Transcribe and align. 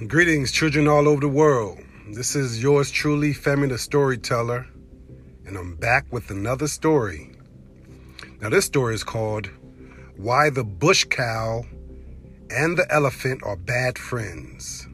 Greetings, 0.00 0.50
children 0.50 0.88
all 0.88 1.06
over 1.06 1.20
the 1.20 1.28
world. 1.28 1.78
This 2.08 2.34
is 2.34 2.60
yours 2.60 2.90
truly, 2.90 3.32
Femi 3.32 3.68
the 3.68 3.78
Storyteller, 3.78 4.66
and 5.46 5.56
I'm 5.56 5.76
back 5.76 6.12
with 6.12 6.30
another 6.30 6.66
story. 6.66 7.30
Now, 8.40 8.48
this 8.48 8.64
story 8.64 8.96
is 8.96 9.04
called 9.04 9.48
Why 10.16 10.50
the 10.50 10.64
Bush 10.64 11.04
Cow 11.04 11.62
and 12.50 12.76
the 12.76 12.86
Elephant 12.90 13.44
Are 13.44 13.56
Bad 13.56 13.96
Friends. 13.96 14.88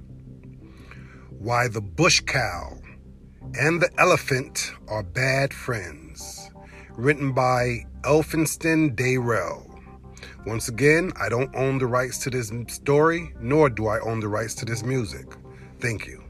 Why 1.30 1.66
the 1.66 1.80
Bush 1.80 2.20
Cow 2.20 2.76
and 3.58 3.80
the 3.80 3.90
Elephant 3.98 4.74
Are 4.86 5.02
Bad 5.02 5.54
Friends. 5.54 6.50
Written 6.90 7.32
by 7.32 7.86
Elphinstone 8.02 8.94
Dayrell. 8.94 9.69
Once 10.46 10.68
again, 10.68 11.12
I 11.20 11.28
don't 11.28 11.54
own 11.54 11.78
the 11.78 11.86
rights 11.86 12.16
to 12.18 12.30
this 12.30 12.50
story, 12.68 13.34
nor 13.40 13.68
do 13.68 13.86
I 13.86 14.00
own 14.00 14.20
the 14.20 14.28
rights 14.28 14.54
to 14.56 14.64
this 14.64 14.82
music. 14.82 15.26
Thank 15.80 16.06
you. 16.06 16.24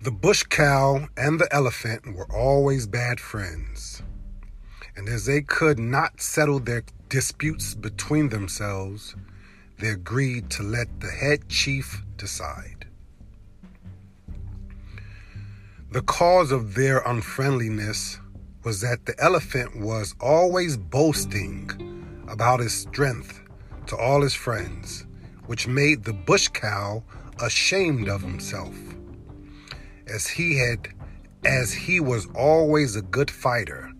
The 0.00 0.12
bush 0.12 0.44
cow 0.44 1.08
and 1.16 1.40
the 1.40 1.52
elephant 1.52 2.14
were 2.14 2.32
always 2.32 2.86
bad 2.86 3.18
friends. 3.18 4.02
And 4.94 5.08
as 5.08 5.26
they 5.26 5.42
could 5.42 5.80
not 5.80 6.20
settle 6.20 6.60
their 6.60 6.84
disputes 7.08 7.74
between 7.74 8.28
themselves, 8.28 9.16
they 9.80 9.88
agreed 9.88 10.50
to 10.50 10.62
let 10.62 11.00
the 11.00 11.10
head 11.10 11.48
chief 11.48 12.04
decide. 12.16 12.75
The 15.96 16.02
cause 16.02 16.52
of 16.52 16.74
their 16.74 16.98
unfriendliness 16.98 18.20
was 18.64 18.82
that 18.82 19.06
the 19.06 19.18
elephant 19.18 19.80
was 19.80 20.14
always 20.20 20.76
boasting 20.76 21.70
about 22.28 22.60
his 22.60 22.74
strength 22.74 23.40
to 23.86 23.96
all 23.96 24.20
his 24.20 24.34
friends, 24.34 25.06
which 25.46 25.66
made 25.66 26.04
the 26.04 26.12
bush 26.12 26.48
cow 26.48 27.02
ashamed 27.40 28.10
of 28.10 28.20
himself, 28.20 28.74
as 30.06 30.26
he 30.26 30.58
had 30.58 30.92
as 31.46 31.72
he 31.72 31.98
was 31.98 32.28
always 32.34 32.94
a 32.94 33.00
good 33.00 33.30
fighter 33.30 33.90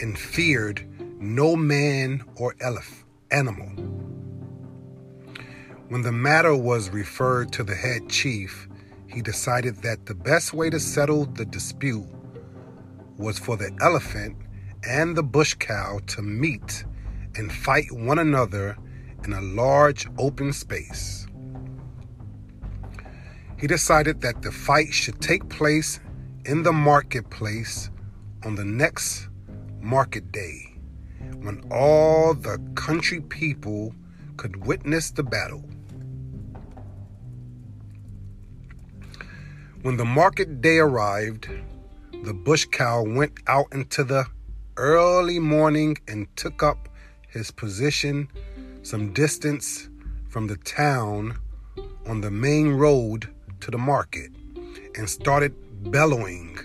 and 0.00 0.18
feared 0.18 0.88
no 1.20 1.56
man 1.56 2.24
or 2.36 2.54
elephant 2.62 3.04
animal. 3.30 3.68
When 5.88 6.00
the 6.00 6.10
matter 6.10 6.56
was 6.56 6.88
referred 6.88 7.52
to 7.52 7.62
the 7.62 7.74
head 7.74 8.08
chief, 8.08 8.66
he 9.14 9.22
decided 9.22 9.76
that 9.76 10.06
the 10.06 10.14
best 10.14 10.52
way 10.52 10.68
to 10.68 10.80
settle 10.80 11.24
the 11.24 11.44
dispute 11.44 12.04
was 13.16 13.38
for 13.38 13.56
the 13.56 13.70
elephant 13.80 14.36
and 14.82 15.16
the 15.16 15.22
bush 15.22 15.54
cow 15.54 16.00
to 16.08 16.20
meet 16.20 16.84
and 17.36 17.52
fight 17.52 17.90
one 17.92 18.18
another 18.18 18.76
in 19.22 19.32
a 19.32 19.40
large 19.40 20.08
open 20.18 20.52
space. 20.52 21.28
He 23.56 23.68
decided 23.68 24.20
that 24.22 24.42
the 24.42 24.50
fight 24.50 24.92
should 24.92 25.20
take 25.20 25.48
place 25.48 26.00
in 26.44 26.64
the 26.64 26.72
marketplace 26.72 27.90
on 28.44 28.56
the 28.56 28.64
next 28.64 29.28
market 29.80 30.32
day 30.32 30.76
when 31.36 31.62
all 31.70 32.34
the 32.34 32.58
country 32.74 33.20
people 33.20 33.94
could 34.36 34.66
witness 34.66 35.12
the 35.12 35.22
battle. 35.22 35.64
When 39.84 39.98
the 39.98 40.04
market 40.06 40.62
day 40.62 40.78
arrived, 40.78 41.46
the 42.22 42.32
bush 42.32 42.64
cow 42.64 43.02
went 43.02 43.32
out 43.46 43.66
into 43.70 44.02
the 44.02 44.24
early 44.78 45.38
morning 45.38 45.98
and 46.08 46.26
took 46.38 46.62
up 46.62 46.88
his 47.28 47.50
position 47.50 48.28
some 48.82 49.12
distance 49.12 49.90
from 50.30 50.46
the 50.46 50.56
town 50.56 51.38
on 52.06 52.22
the 52.22 52.30
main 52.30 52.68
road 52.68 53.28
to 53.60 53.70
the 53.70 53.76
market 53.76 54.30
and 54.96 55.06
started 55.06 55.52
bellowing 55.92 56.58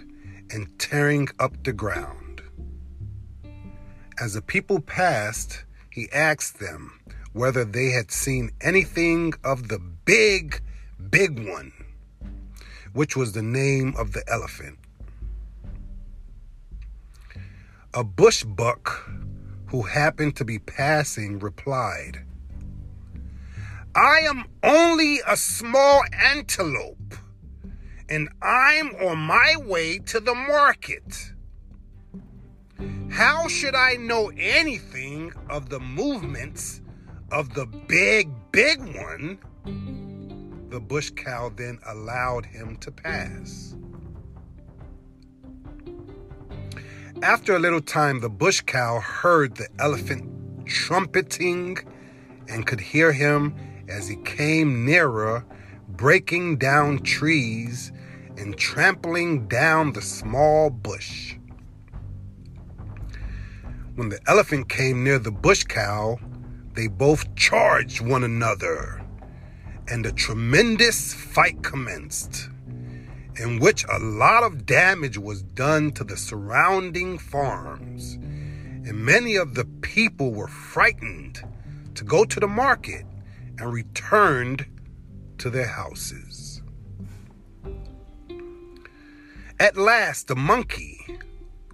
and 0.50 0.80
tearing 0.80 1.28
up 1.40 1.62
the 1.66 1.74
ground. 1.74 2.42
As 4.18 4.36
the 4.36 4.42
people 4.42 4.80
passed, 4.80 5.66
he 5.90 6.10
asked 6.14 6.62
them 6.62 7.02
whether 7.34 7.66
they 7.66 7.90
had 7.90 8.12
seen 8.12 8.52
anything 8.62 9.34
of 9.44 9.68
the 9.68 9.80
big, 10.06 10.62
big 11.10 11.46
one 11.46 11.74
which 12.94 13.16
was 13.16 13.34
the 13.34 13.42
name 13.42 13.94
of 13.98 14.14
the 14.14 14.24
elephant. 14.28 14.78
A 17.94 18.04
bush 18.04 18.44
buck 18.44 19.10
who 19.68 19.82
happened 19.84 20.36
to 20.36 20.46
be 20.46 20.60
passing 20.60 21.40
replied, 21.40 22.24
I 23.96 24.20
am 24.20 24.46
only 24.64 25.20
a 25.28 25.36
small 25.36 26.04
antelope, 26.14 27.16
and 28.08 28.30
I'm 28.42 28.94
on 28.96 29.18
my 29.18 29.56
way 29.58 30.00
to 30.00 30.20
the 30.20 30.36
market. 30.36 31.34
How 33.10 33.48
should 33.48 33.76
I 33.76 33.96
know 33.96 34.32
anything 34.38 35.34
of 35.50 35.70
the 35.70 35.80
movements 35.80 36.82
of 37.32 37.54
the 37.54 37.66
big, 37.66 38.30
big 38.52 38.80
one? 38.80 39.40
The 40.70 40.80
bush 40.80 41.10
cow 41.10 41.52
then 41.56 41.80
allowed 41.88 42.46
him 42.46 42.76
to 42.78 42.92
pass. 42.92 43.76
After 47.24 47.56
a 47.56 47.60
little 47.60 47.82
time, 47.82 48.20
the 48.20 48.30
bush 48.30 48.62
cow 48.62 49.00
heard 49.00 49.56
the 49.56 49.68
elephant 49.80 50.68
trumpeting 50.68 51.80
and 52.48 52.68
could 52.68 52.80
hear 52.80 53.12
him 53.12 53.56
as 53.88 54.08
he 54.08 54.18
came 54.18 54.86
nearer, 54.86 55.44
breaking 55.88 56.58
down 56.58 57.00
trees 57.00 57.92
and 58.38 58.56
trampling 58.56 59.48
down 59.48 59.94
the 59.94 60.04
small 60.04 60.70
bush. 60.70 61.36
When 63.96 64.10
the 64.10 64.20
elephant 64.28 64.70
came 64.70 65.04
near 65.04 65.18
the 65.18 65.32
bush 65.32 65.64
cow, 65.64 66.20
they 66.76 66.86
both 66.86 67.34
charged 67.36 68.02
one 68.02 68.24
another 68.24 69.02
and 69.90 70.06
a 70.06 70.12
tremendous 70.12 71.14
fight 71.14 71.64
commenced, 71.64 72.50
in 73.38 73.60
which 73.60 73.86
a 73.90 74.00
lot 74.00 74.44
of 74.44 74.66
damage 74.66 75.18
was 75.18 75.42
done 75.42 75.92
to 75.92 76.04
the 76.04 76.18
surrounding 76.18 77.18
farms, 77.18 78.14
and 78.14 78.94
many 78.94 79.36
of 79.36 79.56
the 79.56 79.66
people 79.82 80.32
were 80.32 80.48
frightened 80.48 81.42
to 81.96 82.04
go 82.04 82.24
to 82.24 82.40
the 82.40 82.48
market 82.48 83.06
and 83.58 83.74
returned 83.74 84.66
to 85.38 85.50
their 85.50 85.68
houses. 85.68 86.62
At 89.60 89.76
last, 89.76 90.28
the 90.28 90.36
monkey, 90.36 91.00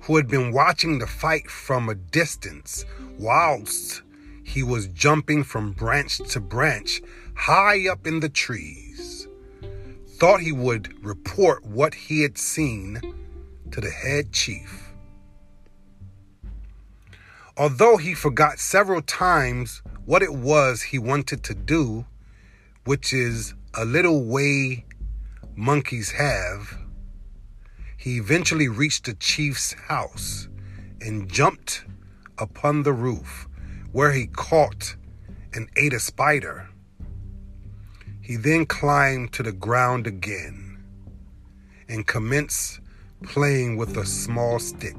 who 0.02 0.16
had 0.16 0.28
been 0.28 0.52
watching 0.52 1.00
the 1.00 1.08
fight 1.08 1.50
from 1.50 1.90
a 1.90 1.96
distance 1.96 2.86
whilst 3.18 4.02
he 4.44 4.64
was 4.64 4.88
jumping 4.88 5.44
from 5.44 5.72
branch 5.72 6.18
to 6.30 6.40
branch 6.40 7.02
high 7.36 7.88
up 7.88 8.08
in 8.08 8.20
the 8.22 8.30
trees, 8.30 9.28
thought 10.18 10.40
he 10.40 10.52
would 10.52 11.04
report 11.04 11.66
what 11.66 11.94
he 11.94 12.22
had 12.22 12.38
seen 12.38 13.00
to 13.72 13.82
the 13.82 13.92
head 13.92 14.32
chief. 14.32 14.94
Although 17.58 17.98
he 17.98 18.14
forgot 18.14 18.60
several 18.60 19.02
times 19.02 19.82
what 20.06 20.24
it 20.24 20.34
was 20.34 20.82
he 20.82 21.00
wanted 21.00 21.44
to 21.44 21.54
do, 21.54 22.06
which 22.86 23.14
is 23.14 23.54
a 23.74 23.86
little 23.86 24.26
way 24.26 24.86
monkeys 25.56 26.12
have, 26.12 26.78
he 27.98 28.18
eventually 28.18 28.68
reached 28.68 29.06
the 29.06 29.14
chief's 29.14 29.74
house 29.74 30.48
and 31.02 31.32
jumped 31.32 31.86
upon 32.38 32.84
the 32.84 32.94
roof, 32.94 33.48
where 33.92 34.12
he 34.12 34.28
caught 34.28 34.96
and 35.54 35.70
ate 35.78 35.94
a 35.94 36.00
spider. 36.00 36.70
He 38.26 38.38
then 38.38 38.66
climbed 38.66 39.34
to 39.34 39.44
the 39.44 39.52
ground 39.52 40.08
again 40.08 40.84
and 41.88 42.08
commenced 42.08 42.80
playing 43.22 43.78
with 43.78 43.96
a 43.98 44.06
small 44.08 44.58
stick. 44.58 44.98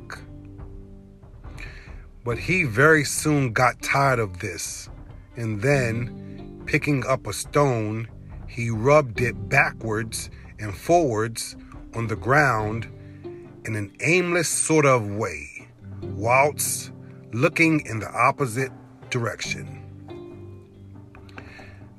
But 2.25 2.39
he 2.39 2.63
very 2.63 3.03
soon 3.03 3.53
got 3.53 3.83
tired 3.83 4.21
of 4.21 4.39
this, 4.39 4.89
and 5.35 5.61
then, 5.61 6.63
picking 6.67 7.05
up 7.05 7.27
a 7.27 7.33
stone, 7.33 8.07
he 8.47 8.71
rubbed 8.71 9.21
it 9.21 9.49
backwards 9.49 10.31
and 10.61 10.73
forwards 10.73 11.57
on 11.97 12.07
the 12.07 12.15
ground 12.15 12.87
in 13.65 13.75
an 13.75 13.91
aimless 14.03 14.49
sort 14.49 14.87
of 14.87 15.05
way, 15.05 15.67
whilst 16.01 16.93
looking 17.33 17.85
in 17.87 17.99
the 17.99 18.11
opposite 18.13 18.71
direction. 19.11 19.86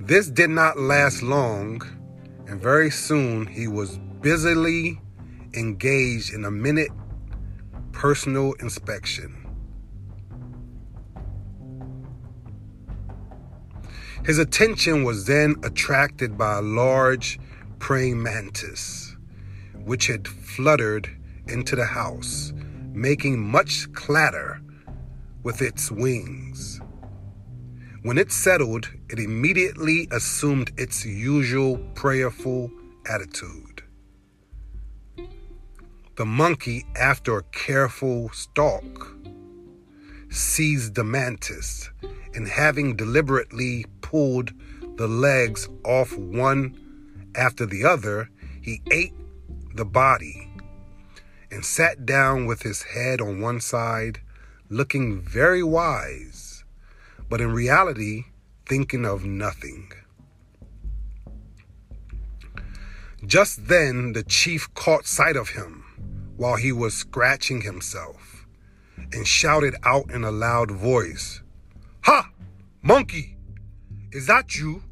This 0.07 0.30
did 0.30 0.51
not 0.51 0.80
last 0.80 1.21
long, 1.21 1.81
and 2.48 2.62
very 2.62 2.89
soon 2.89 3.45
he 3.45 3.68
was 3.68 3.98
busily 4.21 5.01
engaged 5.54 6.33
in 6.33 6.45
a 6.45 6.50
minute 6.50 6.92
personal 7.92 8.54
inspection. 8.62 9.36
His 14.25 14.39
attention 14.39 15.04
was 15.04 15.25
then 15.25 15.57
attracted 15.63 16.38
by 16.38 16.59
a 16.59 16.62
large 16.62 17.38
praying 17.80 18.24
mantis, 18.24 19.13
which 19.74 20.07
had 20.07 20.25
fluttered 20.25 21.09
into 21.50 21.75
the 21.75 21.83
house, 21.86 22.54
making 22.94 23.39
much 23.45 23.92
clatter 23.92 24.62
with 25.44 25.62
its 25.62 25.92
wings. 25.92 26.80
When 28.07 28.18
it 28.18 28.31
settled, 28.31 28.89
it 29.09 29.19
immediately 29.19 30.07
assumed 30.12 30.71
its 30.77 31.06
usual 31.06 31.77
prayerful 31.94 32.71
attitude. 33.06 33.83
The 36.15 36.25
monkey, 36.25 36.86
after 36.95 37.38
a 37.38 37.44
careful 37.44 38.30
stalk, 38.30 39.13
seized 40.30 40.95
the 40.95 41.04
mantis 41.04 41.89
and, 42.33 42.48
having 42.48 42.95
deliberately 42.95 43.86
pulled 44.00 44.54
the 44.95 45.09
legs 45.09 45.68
off 45.83 46.18
one 46.18 46.77
after 47.36 47.65
the 47.65 47.83
other, 47.83 48.30
he 48.62 48.81
ate 48.89 49.15
the 49.75 49.83
body 49.83 50.50
and 51.51 51.65
sat 51.65 52.06
down 52.06 52.45
with 52.45 52.62
his 52.62 52.83
head 52.83 53.19
on 53.19 53.42
one 53.42 53.59
side, 53.59 54.21
looking 54.69 55.19
very 55.19 55.62
wise, 55.62 56.46
but 57.29 57.41
in 57.41 57.51
reality, 57.51 58.24
thinking 58.65 59.06
of 59.06 59.25
nothing. 59.25 59.91
Just 63.25 63.68
then, 63.68 64.13
the 64.13 64.24
chief 64.24 64.74
caught 64.74 65.06
sight 65.06 65.35
of 65.35 65.50
him 65.50 65.83
while 66.38 66.56
he 66.56 66.71
was 66.71 66.94
scratching 66.94 67.62
himself 67.62 68.45
and 69.12 69.27
shouted 69.27 69.75
out 69.83 70.12
in 70.12 70.24
a 70.24 70.31
loud 70.31 70.71
voice, 70.71 71.41
Ha! 72.01 72.29
Monkey! 72.81 73.38
Is 74.12 74.27
that 74.27 74.56
you? 74.56 74.83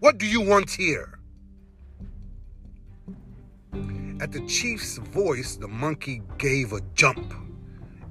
What 0.00 0.18
do 0.18 0.26
you 0.26 0.40
want 0.40 0.70
here? 0.70 1.18
At 4.20 4.32
the 4.32 4.44
chief's 4.46 4.98
voice, 4.98 5.56
the 5.56 5.68
monkey 5.68 6.22
gave 6.36 6.72
a 6.72 6.80
jump 6.94 7.32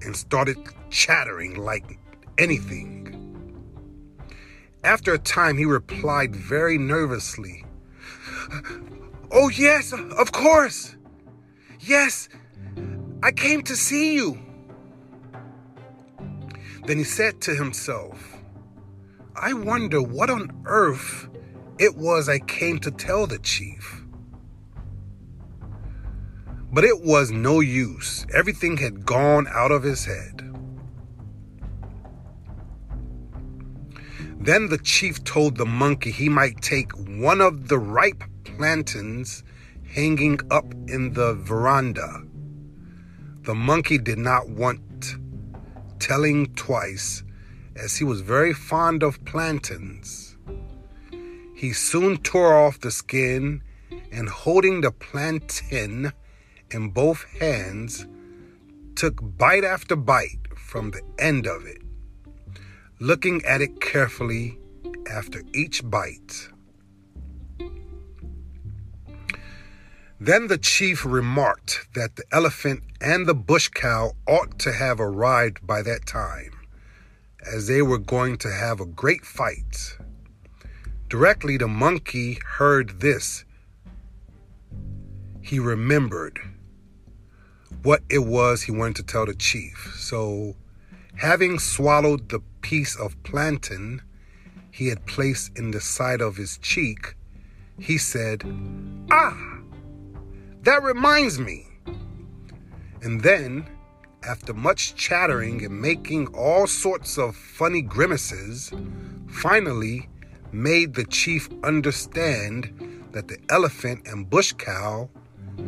and 0.01 0.15
started 0.15 0.57
chattering 0.89 1.55
like 1.55 1.99
anything. 2.37 2.98
After 4.83 5.13
a 5.13 5.19
time, 5.19 5.57
he 5.57 5.65
replied 5.65 6.35
very 6.35 6.77
nervously, 6.77 7.65
Oh, 9.31 9.49
yes, 9.49 9.93
of 9.93 10.31
course. 10.31 10.95
Yes, 11.79 12.29
I 13.21 13.31
came 13.31 13.61
to 13.63 13.75
see 13.75 14.15
you. 14.15 14.39
Then 16.85 16.97
he 16.97 17.03
said 17.03 17.41
to 17.41 17.55
himself, 17.55 18.37
I 19.35 19.53
wonder 19.53 20.01
what 20.01 20.29
on 20.29 20.63
earth 20.65 21.29
it 21.77 21.95
was 21.95 22.27
I 22.27 22.39
came 22.39 22.79
to 22.79 22.91
tell 22.91 23.27
the 23.27 23.39
chief. 23.39 24.03
But 26.71 26.83
it 26.83 27.01
was 27.01 27.31
no 27.31 27.59
use. 27.59 28.25
Everything 28.33 28.77
had 28.77 29.05
gone 29.05 29.47
out 29.47 29.71
of 29.71 29.83
his 29.83 30.05
head. 30.05 30.48
Then 34.39 34.69
the 34.69 34.77
chief 34.77 35.23
told 35.23 35.57
the 35.57 35.65
monkey 35.65 36.11
he 36.11 36.29
might 36.29 36.61
take 36.61 36.91
one 36.93 37.41
of 37.41 37.67
the 37.67 37.77
ripe 37.77 38.23
plantains 38.45 39.43
hanging 39.93 40.39
up 40.49 40.73
in 40.87 41.13
the 41.13 41.33
veranda. 41.33 42.23
The 43.41 43.55
monkey 43.55 43.97
did 43.97 44.17
not 44.17 44.49
want 44.49 45.17
telling 45.99 46.53
twice, 46.55 47.23
as 47.75 47.97
he 47.97 48.03
was 48.03 48.21
very 48.21 48.53
fond 48.53 49.03
of 49.03 49.23
plantains. 49.25 50.37
He 51.53 51.73
soon 51.73 52.17
tore 52.17 52.57
off 52.57 52.79
the 52.79 52.91
skin 52.91 53.61
and, 54.11 54.29
holding 54.29 54.81
the 54.81 54.91
plantain 54.91 56.13
in 56.71 56.89
both 56.89 57.25
hands, 57.39 58.07
took 58.95 59.19
bite 59.37 59.65
after 59.65 59.95
bite 59.95 60.47
from 60.55 60.91
the 60.91 61.01
end 61.17 61.45
of 61.47 61.65
it, 61.65 61.81
looking 62.99 63.43
at 63.45 63.61
it 63.61 63.79
carefully 63.79 64.57
after 65.09 65.41
each 65.53 65.89
bite. 65.89 66.49
Then 70.19 70.47
the 70.47 70.57
chief 70.57 71.05
remarked 71.05 71.87
that 71.95 72.17
the 72.17 72.25
elephant 72.31 72.83
and 72.99 73.25
the 73.25 73.33
bush 73.33 73.69
cow 73.69 74.11
ought 74.27 74.59
to 74.59 74.73
have 74.73 74.99
arrived 74.99 75.65
by 75.65 75.81
that 75.81 76.05
time, 76.05 76.51
as 77.45 77.67
they 77.67 77.81
were 77.81 77.97
going 77.97 78.37
to 78.39 78.51
have 78.51 78.81
a 78.81 78.85
great 78.85 79.25
fight. 79.25 79.97
Directly 81.07 81.55
the 81.55 81.69
monkey 81.69 82.37
heard 82.57 82.99
this, 82.99 83.45
he 85.41 85.57
remembered 85.57 86.37
what 87.81 88.01
it 88.09 88.25
was 88.25 88.63
he 88.63 88.73
wanted 88.73 88.97
to 88.97 89.03
tell 89.03 89.25
the 89.25 89.33
chief. 89.33 89.95
So, 89.97 90.57
having 91.15 91.59
swallowed 91.59 92.27
the 92.27 92.41
piece 92.61 92.95
of 92.95 93.21
plantain 93.23 94.01
he 94.71 94.87
had 94.87 95.05
placed 95.05 95.57
in 95.57 95.71
the 95.71 95.81
side 95.81 96.21
of 96.21 96.37
his 96.37 96.57
cheek, 96.59 97.15
he 97.79 97.97
said, 97.97 98.43
Ah! 99.11 99.59
That 100.63 100.83
reminds 100.83 101.39
me. 101.39 101.67
And 103.01 103.21
then, 103.21 103.65
after 104.23 104.53
much 104.53 104.95
chattering 104.95 105.63
and 105.63 105.81
making 105.81 106.27
all 106.27 106.67
sorts 106.67 107.17
of 107.17 107.35
funny 107.35 107.81
grimaces, 107.81 108.71
finally 109.27 110.09
made 110.51 110.93
the 110.93 111.05
chief 111.05 111.49
understand 111.63 113.07
that 113.11 113.27
the 113.27 113.37
elephant 113.49 114.07
and 114.07 114.29
bush 114.29 114.53
cow, 114.53 115.09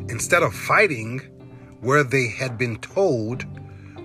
instead 0.09 0.43
of 0.43 0.53
fighting 0.53 1.19
where 1.79 2.03
they 2.03 2.27
had 2.27 2.57
been 2.57 2.77
told, 2.77 3.45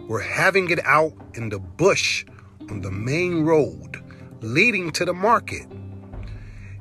were 0.09 0.21
having 0.21 0.71
it 0.71 0.85
out 0.87 1.13
in 1.35 1.49
the 1.49 1.59
bush 1.59 2.25
on 2.71 2.81
the 2.83 2.91
main 2.91 3.45
road 3.45 4.03
leading 4.41 4.91
to 4.93 5.05
the 5.05 5.15
market 5.15 5.67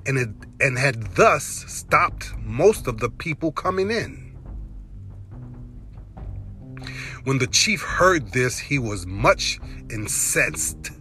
and, 0.06 0.18
it, 0.18 0.30
and 0.60 0.78
had 0.78 1.16
thus 1.16 1.44
stopped 1.68 2.34
most 2.40 2.88
of 2.88 3.00
the 3.00 3.10
people 3.10 3.52
coming 3.52 3.92
in. 3.92 4.26
When 7.24 7.40
the 7.40 7.48
chief 7.48 7.82
heard 7.82 8.34
this, 8.34 8.60
he 8.60 8.78
was 8.78 9.08
much 9.08 9.60
incensed 9.90 10.92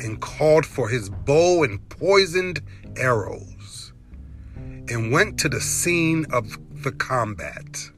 and 0.00 0.20
called 0.20 0.64
for 0.64 0.88
his 0.88 1.10
bow 1.10 1.64
and 1.64 1.88
poisoned 1.88 2.60
arrows 2.96 3.92
and 4.88 5.10
went 5.10 5.38
to 5.40 5.48
the 5.48 5.60
scene 5.60 6.26
of 6.30 6.56
the 6.82 6.92
combat. 6.92 7.90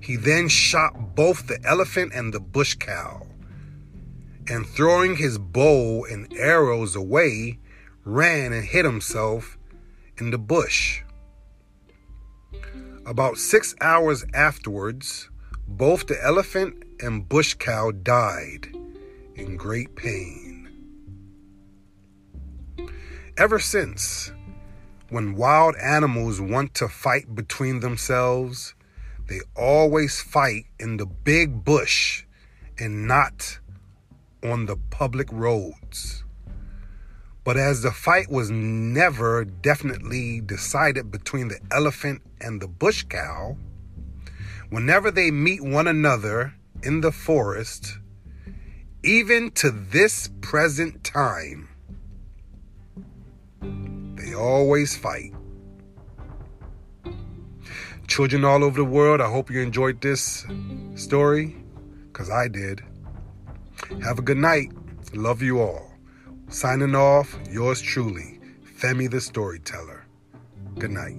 He 0.00 0.16
then 0.16 0.48
shot 0.48 1.14
both 1.14 1.48
the 1.48 1.58
elephant 1.64 2.12
and 2.14 2.32
the 2.32 2.40
bush 2.40 2.76
cow, 2.76 3.26
and 4.48 4.66
throwing 4.66 5.16
his 5.16 5.38
bow 5.38 6.04
and 6.04 6.32
arrows 6.36 6.94
away, 6.94 7.58
ran 8.04 8.52
and 8.52 8.64
hid 8.64 8.84
himself 8.84 9.58
in 10.18 10.30
the 10.30 10.38
bush. 10.38 11.02
About 13.04 13.38
six 13.38 13.74
hours 13.80 14.24
afterwards, 14.34 15.30
both 15.68 16.06
the 16.06 16.22
elephant 16.24 16.82
and 17.00 17.28
bush 17.28 17.54
cow 17.54 17.90
died 17.90 18.68
in 19.34 19.56
great 19.56 19.94
pain. 19.96 20.68
Ever 23.36 23.58
since, 23.58 24.32
when 25.10 25.36
wild 25.36 25.76
animals 25.76 26.40
want 26.40 26.74
to 26.74 26.88
fight 26.88 27.34
between 27.34 27.80
themselves, 27.80 28.74
they 29.28 29.40
always 29.54 30.20
fight 30.20 30.64
in 30.80 30.96
the 30.96 31.06
big 31.06 31.64
bush 31.64 32.24
and 32.78 33.06
not 33.06 33.58
on 34.42 34.66
the 34.66 34.76
public 34.90 35.28
roads. 35.32 36.24
But 37.44 37.56
as 37.56 37.82
the 37.82 37.92
fight 37.92 38.28
was 38.28 38.50
never 38.50 39.44
definitely 39.44 40.40
decided 40.40 41.12
between 41.12 41.48
the 41.48 41.60
elephant 41.70 42.22
and 42.40 42.60
the 42.60 42.66
bush 42.66 43.04
cow, 43.04 43.56
whenever 44.68 45.10
they 45.10 45.30
meet 45.30 45.62
one 45.62 45.86
another 45.86 46.54
in 46.82 47.02
the 47.02 47.12
forest, 47.12 47.98
even 49.04 49.52
to 49.52 49.70
this 49.70 50.28
present 50.40 51.04
time, 51.04 51.68
they 54.16 54.34
always 54.34 54.96
fight. 54.96 55.32
Children 58.08 58.44
all 58.44 58.64
over 58.64 58.76
the 58.76 58.84
world, 58.84 59.20
I 59.20 59.30
hope 59.30 59.50
you 59.50 59.60
enjoyed 59.60 60.00
this 60.00 60.44
story, 60.96 61.56
because 62.08 62.30
I 62.30 62.48
did. 62.48 62.82
Have 64.02 64.18
a 64.18 64.22
good 64.22 64.36
night. 64.36 64.72
Love 65.14 65.42
you 65.42 65.60
all. 65.60 65.92
Signing 66.48 66.94
off, 66.94 67.36
yours 67.50 67.80
truly, 67.80 68.40
Femi 68.78 69.10
the 69.10 69.20
Storyteller. 69.20 70.06
Good 70.78 70.90
night. 70.90 71.18